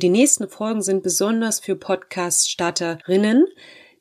[0.00, 3.44] Die nächsten Folgen sind besonders für Podcast-Starterinnen,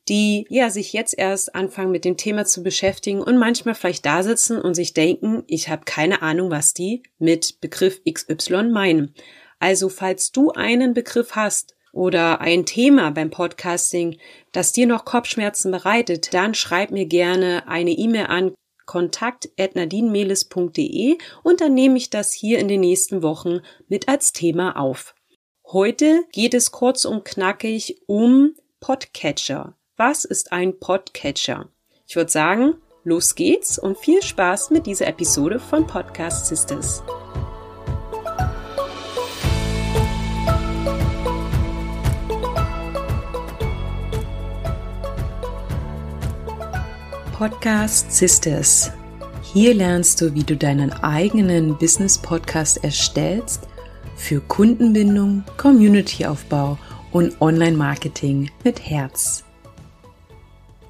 [0.07, 4.23] die ja sich jetzt erst anfangen mit dem Thema zu beschäftigen und manchmal vielleicht da
[4.23, 9.13] sitzen und sich denken, ich habe keine Ahnung, was die mit Begriff XY meinen.
[9.59, 14.17] Also falls du einen Begriff hast oder ein Thema beim Podcasting,
[14.53, 18.53] das dir noch Kopfschmerzen bereitet, dann schreib mir gerne eine E-Mail an
[18.85, 23.59] kontakt.nadinmelis.de und dann nehme ich das hier in den nächsten Wochen
[23.89, 25.13] mit als Thema auf.
[25.71, 29.75] Heute geht es kurz und knackig um Podcatcher.
[29.97, 31.69] Was ist ein Podcatcher?
[32.07, 37.03] Ich würde sagen, los geht's und viel Spaß mit dieser Episode von Podcast Sisters.
[47.37, 48.91] Podcast Sisters.
[49.53, 53.68] Hier lernst du, wie du deinen eigenen Business Podcast erstellst
[54.19, 56.77] für Kundenbindung, Communityaufbau
[57.11, 59.43] und Online-Marketing mit Herz.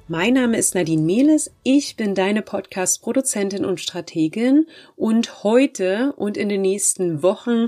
[0.07, 6.49] Mein Name ist Nadine Mehles, ich bin deine Podcast-Produzentin und Strategin und heute und in
[6.49, 7.67] den nächsten Wochen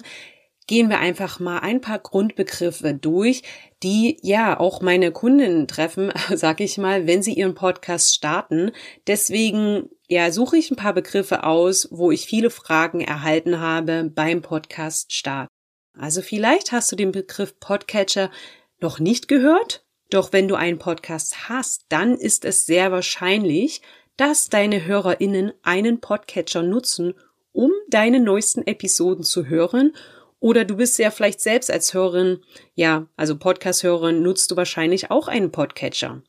[0.68, 3.44] gehen wir einfach mal ein paar Grundbegriffe durch,
[3.84, 8.72] die ja auch meine Kunden treffen, sag ich mal, wenn sie ihren Podcast starten.
[9.08, 14.42] Deswegen ja, suche ich ein paar Begriffe aus, wo ich viele Fragen erhalten habe beim
[14.42, 15.50] Podcast Start.
[15.98, 18.32] Also vielleicht hast du den Begriff Podcatcher
[18.80, 23.82] noch nicht gehört doch wenn du einen Podcast hast, dann ist es sehr wahrscheinlich,
[24.18, 27.14] dass deine HörerInnen einen Podcatcher nutzen,
[27.54, 29.94] um deine neuesten Episoden zu hören.
[30.42, 35.28] Oder du bist ja vielleicht selbst als Hörerin, ja, also Podcast-Hörerin, nutzt du wahrscheinlich auch
[35.28, 36.24] einen Podcatcher.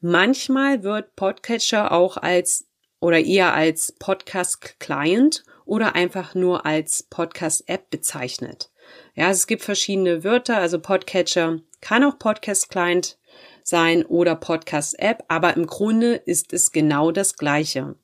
[0.00, 2.68] Manchmal wird Podcatcher auch als
[3.00, 8.70] oder eher als Podcast-Client oder einfach nur als Podcast-App bezeichnet.
[9.14, 13.18] Ja, es gibt verschiedene Wörter, also Podcatcher kann auch Podcast Client
[13.62, 17.94] sein oder Podcast App, aber im Grunde ist es genau das gleiche.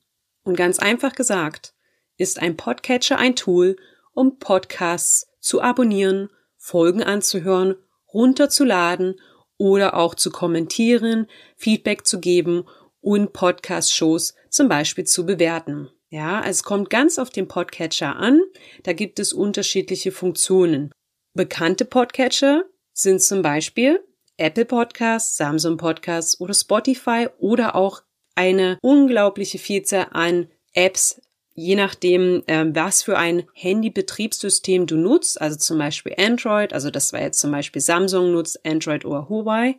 [0.43, 1.75] Und ganz einfach gesagt,
[2.17, 3.75] ist ein Podcatcher ein Tool,
[4.13, 7.75] um Podcasts zu abonnieren, Folgen anzuhören,
[8.11, 9.19] runterzuladen
[9.57, 11.27] oder auch zu kommentieren,
[11.57, 12.63] Feedback zu geben
[13.01, 15.89] und Podcast-Shows zum Beispiel zu bewerten.
[16.09, 18.41] Ja, es kommt ganz auf den Podcatcher an.
[18.83, 20.91] Da gibt es unterschiedliche Funktionen.
[21.33, 23.99] Bekannte Podcatcher sind zum Beispiel
[24.37, 28.03] Apple Podcasts, Samsung Podcasts oder Spotify oder auch
[28.35, 31.21] eine unglaubliche Vielzahl an Apps,
[31.55, 37.13] je nachdem, äh, was für ein Handybetriebssystem du nutzt, also zum Beispiel Android, also das
[37.13, 39.75] war jetzt zum Beispiel Samsung nutzt, Android oder Huawei,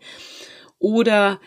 [0.78, 1.40] oder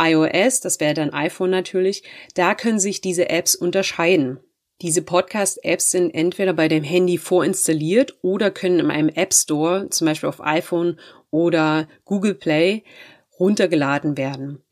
[0.00, 2.02] iOS, das wäre dann iPhone natürlich,
[2.34, 4.40] da können sich diese Apps unterscheiden.
[4.80, 10.06] Diese Podcast-Apps sind entweder bei dem Handy vorinstalliert oder können in einem App Store, zum
[10.06, 10.98] Beispiel auf iPhone
[11.30, 12.82] oder Google Play,
[13.38, 14.62] runtergeladen werden.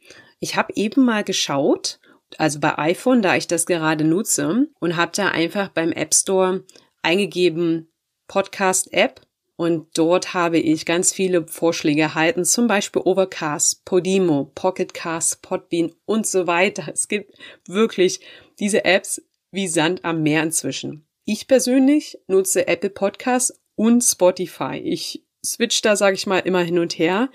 [0.41, 2.00] Ich habe eben mal geschaut,
[2.38, 6.64] also bei iPhone, da ich das gerade nutze, und habe da einfach beim App Store
[7.02, 7.91] eingegeben
[8.28, 9.20] Podcast-App
[9.60, 16.26] und dort habe ich ganz viele Vorschläge erhalten, zum Beispiel Overcast, Podimo, Pocketcast, Podbean und
[16.26, 16.91] so weiter.
[16.91, 17.34] Es gibt
[17.66, 18.20] wirklich
[18.58, 19.20] diese Apps
[19.50, 21.06] wie Sand am Meer inzwischen.
[21.26, 24.80] Ich persönlich nutze Apple Podcasts und Spotify.
[24.82, 27.28] Ich switch da, sage ich mal, immer hin und her.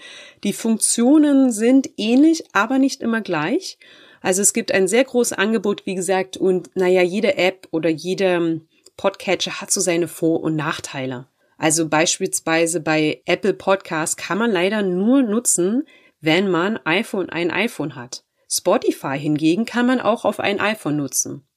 [0.44, 3.78] Die Funktionen sind ähnlich, aber nicht immer gleich.
[4.26, 8.60] Also es gibt ein sehr großes Angebot, wie gesagt, und naja, jede App oder jeder
[8.98, 11.28] Podcatcher hat so seine Vor- und Nachteile.
[11.60, 15.84] Also beispielsweise bei Apple Podcasts kann man leider nur nutzen,
[16.22, 18.24] wenn man iPhone ein iPhone hat.
[18.50, 21.48] Spotify hingegen kann man auch auf ein iPhone nutzen.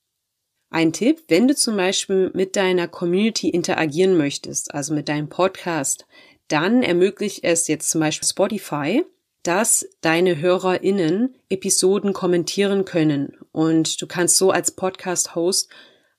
[0.69, 6.07] Ein Tipp, wenn du zum Beispiel mit deiner Community interagieren möchtest, also mit deinem Podcast,
[6.49, 9.07] dann ermöglicht es jetzt zum Beispiel Spotify,
[9.43, 15.71] dass deine HörerInnen Episoden kommentieren können und du kannst so als Podcast-Host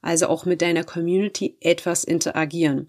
[0.02, 2.88] also auch mit deiner Community etwas interagieren.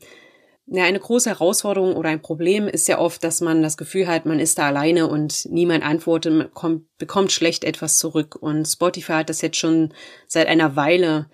[0.66, 4.27] Ja, eine große Herausforderung oder ein Problem ist ja oft, dass man das Gefühl hat,
[4.27, 8.36] man ist da alleine und niemand antwortet, kommt, bekommt schlecht etwas zurück.
[8.41, 9.92] Und Spotify hat das jetzt schon
[10.28, 11.26] seit einer Weile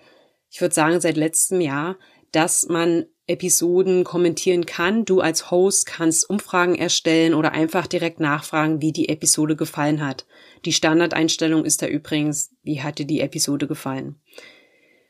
[0.49, 1.97] ich würde sagen seit letztem Jahr,
[2.31, 5.05] dass man Episoden kommentieren kann.
[5.05, 10.25] Du als Host kannst Umfragen erstellen oder einfach direkt nachfragen, wie die Episode gefallen hat.
[10.65, 14.15] Die Standardeinstellung ist da übrigens, wie hat dir die Episode gefallen?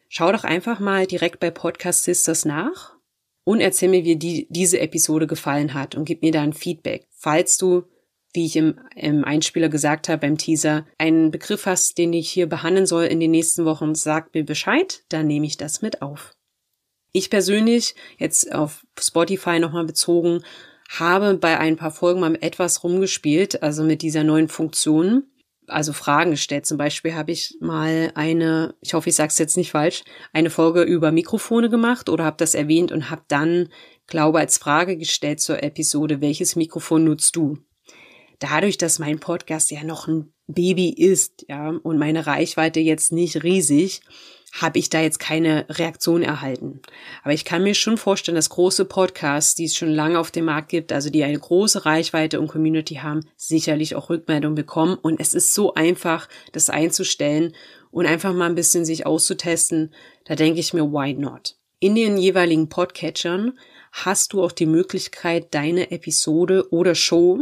[0.09, 2.95] Schau doch einfach mal direkt bei Podcast Sisters nach
[3.43, 7.07] und erzähl mir, wie die, diese Episode gefallen hat und gib mir da ein Feedback.
[7.11, 7.83] Falls du
[8.33, 12.47] wie ich im, im Einspieler gesagt habe, beim Teaser, einen Begriff hast, den ich hier
[12.47, 16.35] behandeln soll in den nächsten Wochen, sag mir Bescheid, dann nehme ich das mit auf.
[17.17, 20.43] Ich persönlich, jetzt auf Spotify nochmal bezogen,
[20.87, 25.23] habe bei ein paar Folgen mal etwas rumgespielt, also mit dieser neuen Funktion,
[25.65, 26.67] also Fragen gestellt.
[26.67, 30.51] Zum Beispiel habe ich mal eine, ich hoffe, ich sage es jetzt nicht falsch, eine
[30.51, 33.69] Folge über Mikrofone gemacht oder habe das erwähnt und habe dann,
[34.05, 37.57] glaube als Frage gestellt zur Episode, welches Mikrofon nutzt du?
[38.39, 43.43] Dadurch, dass mein Podcast ja noch ein Baby ist, ja, und meine Reichweite jetzt nicht
[43.43, 44.01] riesig,
[44.53, 46.81] habe ich da jetzt keine Reaktion erhalten.
[47.23, 50.45] Aber ich kann mir schon vorstellen, dass große Podcasts, die es schon lange auf dem
[50.45, 54.97] Markt gibt, also die eine große Reichweite und Community haben, sicherlich auch Rückmeldung bekommen.
[55.01, 57.53] Und es ist so einfach, das einzustellen
[57.91, 59.93] und einfach mal ein bisschen sich auszutesten.
[60.25, 61.55] Da denke ich mir, why not?
[61.79, 63.59] In den jeweiligen Podcatchern
[63.91, 67.41] hast du auch die Möglichkeit, deine Episode oder Show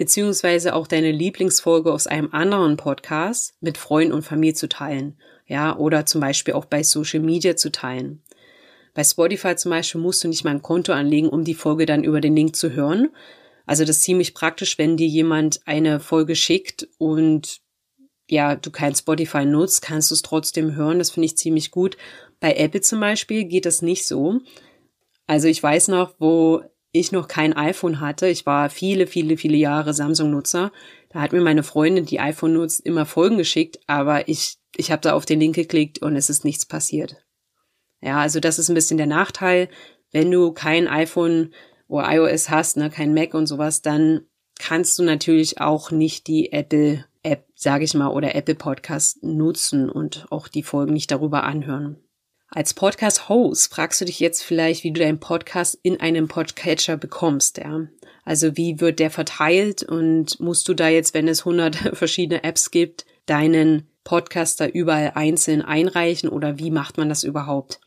[0.00, 5.76] beziehungsweise auch deine Lieblingsfolge aus einem anderen Podcast mit Freunden und Familie zu teilen ja,
[5.76, 8.22] oder zum Beispiel auch bei Social Media zu teilen.
[8.94, 12.02] Bei Spotify zum Beispiel musst du nicht mal ein Konto anlegen, um die Folge dann
[12.02, 13.10] über den Link zu hören.
[13.66, 17.60] Also das ist ziemlich praktisch, wenn dir jemand eine Folge schickt und
[18.26, 20.98] ja, du kein Spotify nutzt, kannst du es trotzdem hören.
[20.98, 21.98] Das finde ich ziemlich gut.
[22.40, 24.40] Bei Apple zum Beispiel geht das nicht so.
[25.26, 28.28] Also ich weiß noch, wo ich noch kein iPhone hatte.
[28.28, 30.72] Ich war viele, viele, viele Jahre Samsung-Nutzer.
[31.10, 35.02] Da hat mir meine Freundin, die iPhone nutzt, immer Folgen geschickt, aber ich ich habe
[35.02, 37.16] da auf den Link geklickt und es ist nichts passiert.
[38.00, 39.68] Ja, also das ist ein bisschen der Nachteil.
[40.12, 41.52] Wenn du kein iPhone
[41.86, 44.22] oder iOS hast, ne, kein Mac und sowas, dann
[44.58, 49.90] kannst du natürlich auch nicht die Apple App, sage ich mal, oder Apple Podcast nutzen
[49.90, 51.98] und auch die Folgen nicht darüber anhören.
[52.52, 57.58] Als Podcast-Host fragst du dich jetzt vielleicht, wie du deinen Podcast in einem Podcatcher bekommst,
[57.58, 57.86] ja.
[58.24, 62.72] Also wie wird der verteilt und musst du da jetzt, wenn es 100 verschiedene Apps
[62.72, 67.80] gibt, deinen Podcaster überall einzeln einreichen oder wie macht man das überhaupt?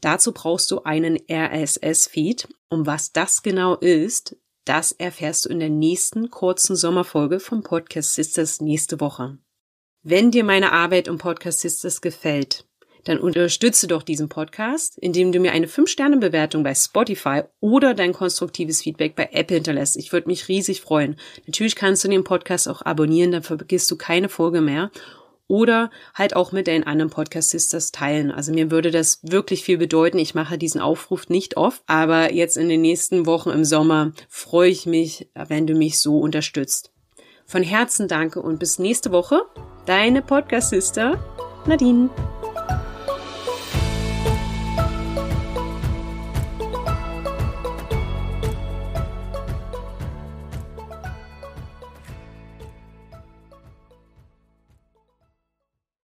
[0.00, 2.46] Dazu brauchst du einen RSS-Feed.
[2.68, 8.14] Um was das genau ist, das erfährst du in der nächsten kurzen Sommerfolge vom Podcast
[8.14, 9.38] Sisters nächste Woche.
[10.02, 12.66] Wenn dir meine Arbeit um Podcast Sisters gefällt,
[13.06, 18.82] dann unterstütze doch diesen Podcast, indem du mir eine 5-Sterne-Bewertung bei Spotify oder dein konstruktives
[18.82, 19.96] Feedback bei Apple hinterlässt.
[19.96, 21.16] Ich würde mich riesig freuen.
[21.46, 24.90] Natürlich kannst du den Podcast auch abonnieren, dann vergisst du keine Folge mehr
[25.48, 28.32] oder halt auch mit den anderen Podcast Sisters teilen.
[28.32, 30.18] Also mir würde das wirklich viel bedeuten.
[30.18, 34.70] Ich mache diesen Aufruf nicht oft, aber jetzt in den nächsten Wochen im Sommer freue
[34.70, 36.90] ich mich, wenn du mich so unterstützt.
[37.44, 39.42] Von Herzen danke und bis nächste Woche.
[39.86, 41.16] Deine Podcast Sister
[41.64, 42.10] Nadine.